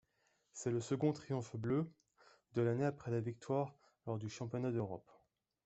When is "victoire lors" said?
3.21-4.17